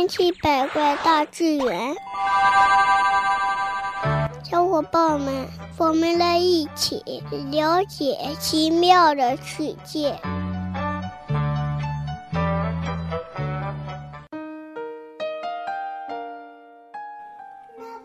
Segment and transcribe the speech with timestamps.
[0.00, 1.94] 千奇百怪大自然，
[4.42, 7.02] 小伙伴们，我们来一起
[7.50, 10.18] 了解奇妙的世界。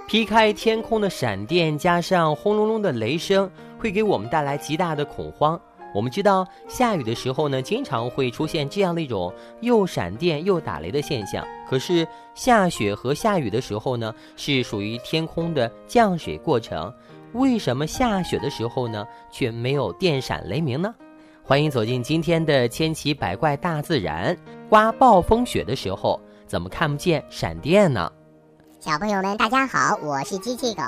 [0.05, 3.49] 劈开天空的闪电，加上轰隆隆的雷声，
[3.79, 5.57] 会给我们带来极大的恐慌。
[5.95, 11.47] 我们知道，下雨的时候呢，经常会出现这样的一种又闪电又打雷的现象。
[11.69, 16.93] 可是下雪和下雨的时候呢，是属于天空的降水过程。
[17.31, 20.93] 为什么下雪的时候呢，却没有电闪雷鸣呢？
[21.41, 24.37] 欢迎走进今天的千奇百怪大自然。
[24.67, 28.11] 刮暴风雪的时候，怎么看不见闪电呢？
[28.81, 30.83] 小朋友们，大家好，我是机器狗。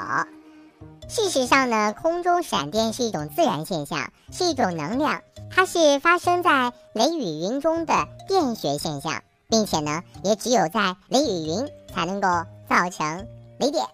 [1.08, 12.28] 事实上呢，空中闪电是一种自然现象，是一种能量，它是发生在雷雨云中的电学现象，并且呢，也只有在雷雨云才能够
[12.68, 13.86] 造成雷电。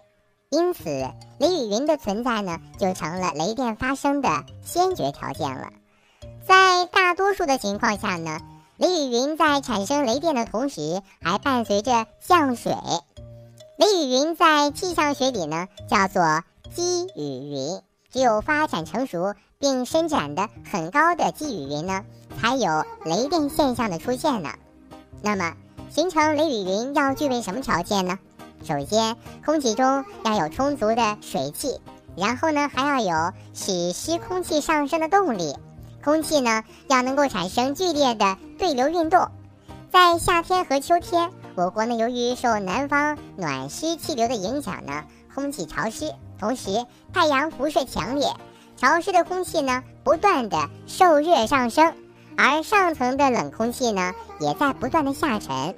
[0.50, 0.84] 因此，
[1.38, 5.68] 雷雨云的存在呢，就成了雷电发生的先决条件了。
[6.46, 8.40] 在大多数的情况下呢，
[8.76, 12.72] 雷雨云在产生雷电的同时，还伴随着降水。
[13.76, 16.42] 雷雨云在气象学里呢叫做
[16.74, 17.80] 积雨云，
[18.10, 22.04] 只有发展成熟并伸展的很高的积雨云呢，
[22.40, 24.50] 才有雷电现象的出现呢。
[25.22, 25.54] 那么，
[25.88, 28.18] 形成雷雨云要具备什么条件呢？
[28.64, 31.80] 首先，空气中要有充足的水汽，
[32.16, 35.54] 然后呢，还要有使湿空气上升的动力，
[36.02, 39.28] 空气呢要能够产生剧烈的对流运动，
[39.92, 41.30] 在夏天和秋天。
[41.54, 48.28] 我国呢，由于受南方暖湿气流的影响呢，空气潮湿，同时太阳辐射强烈，
[48.76, 51.94] 潮湿的空气呢不断的受热上升，
[52.36, 55.74] 而上层的冷空气呢也在不断的下沉，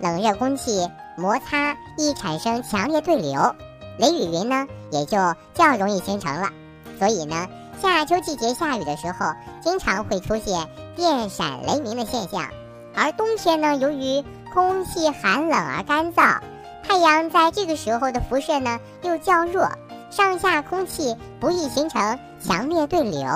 [0.00, 3.54] 冷热空气摩擦易产生强烈对流，
[3.98, 5.16] 雷雨云呢也就
[5.54, 6.50] 较容易形成了。
[6.98, 7.48] 所以呢，
[7.80, 9.32] 夏秋季节下雨的时候，
[9.62, 12.48] 经常会出现电闪雷鸣的现象，
[12.94, 16.38] 而冬天呢，由于空气寒冷而干燥，
[16.86, 19.68] 太阳在这个时候的辐射呢又较弱，
[20.14, 23.26] 上下空气不易形成强烈对流，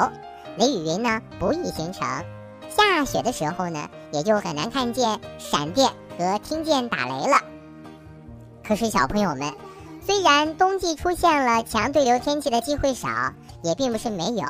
[0.56, 2.06] 雷雨云呢不易形成。
[2.68, 7.40] 下雪的时候呢，也就很难看见闪电和听见打雷了。
[8.64, 9.52] 可是小朋友们，
[10.06, 13.08] 虽然冬季出现了强对流天气的机会少，
[13.64, 14.46] 也并不是没有。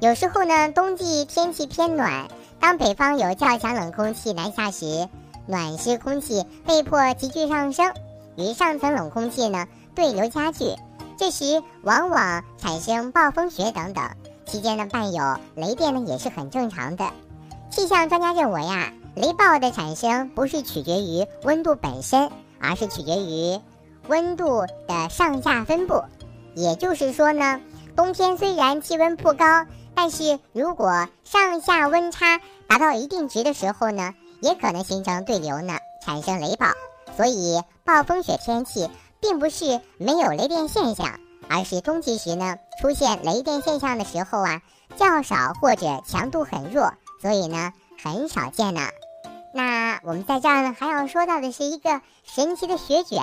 [0.00, 5.06] 有时候呢，冬季天气偏暖，当北方有较强冷空气南下时。
[5.46, 7.92] 暖湿空气被迫急剧上升，
[8.38, 10.74] 与上层冷空气呢对流加剧，
[11.18, 14.08] 这时往往产生暴风雪等等。
[14.46, 17.10] 期间呢伴有雷电呢也是很正常的。
[17.70, 22.30] 气象专家认为啊，雷暴的产生不是取决于温度本身，
[22.60, 23.60] 而是取决于
[24.06, 26.02] 温度的上下分布。
[26.54, 27.60] 也就是说呢，
[27.94, 34.14] 冬天虽然气温不高，但是如果上下温差达到一定值的时候呢。
[34.40, 36.68] 也可能形成对流呢，产生雷暴。
[37.16, 38.88] 所以暴风雪天气
[39.20, 41.18] 并不是没有雷电现象，
[41.48, 44.62] 而是冬季时呢出现雷电现象的时候啊
[44.96, 48.80] 较少或者强度很弱，所以呢很少见呢。
[49.54, 53.22] 那我们在这儿呢还要说到的是一个神奇的雪卷，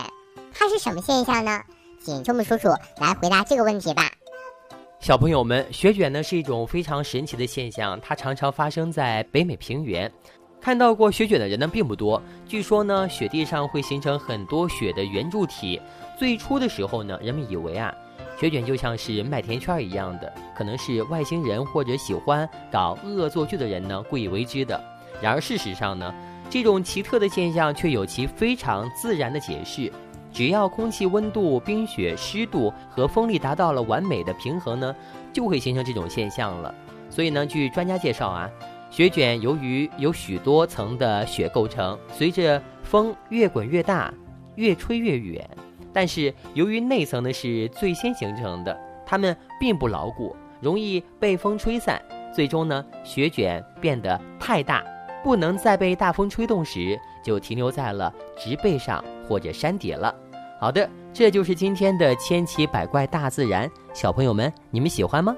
[0.53, 1.61] 它是什么现象呢？
[2.03, 2.69] 请周木叔叔
[2.99, 4.11] 来回答这个问题吧。
[4.99, 10.11] 小朋友们，雪卷呢是一种非常神奇的现象，它常常发生在北美平原。
[10.65, 12.19] 看到过雪卷的人呢并不多。
[12.47, 15.79] 据说呢，雪地上会形成很多雪的圆柱体。
[16.17, 17.93] 最初的时候呢，人们以为啊，
[18.35, 24.83] 雪卷就像是麦田圈一样的，可能是外星人或者喜欢搞恶作剧的人呢故意为之的。
[25.21, 26.11] 然而事实上呢，
[26.49, 29.93] 这种奇特的现象却有其非常自然的解释。
[30.33, 34.95] 只要空气温度、冰雪湿度和风力达到了完美的平衡呢，
[35.31, 36.73] 就会形成这种现象了。
[37.11, 38.49] 所以呢，据专家介绍啊。
[38.95, 44.13] 雪卷由于有许多层的雪构成，随着风越滚越大，
[44.55, 45.45] 越吹越远。
[45.91, 52.01] 但是由于内层呢是最先形成的，它们并不牢固，容易被风吹散。
[52.33, 54.81] 最终呢，雪卷变得太大，
[55.21, 60.15] 不能再被大风吹动时，就停留在了植被上或者山底了。
[60.57, 65.35] 好的，这就是今天的千奇百怪大自然，小朋友们，你们喜欢吗？